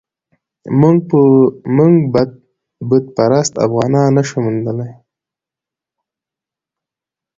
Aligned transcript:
موږ 1.77 1.95
بت 2.89 3.03
پرست 3.15 3.53
افغانان 3.65 4.07
نه 4.17 4.23
شو 4.27 4.37
موندلای. 4.45 4.93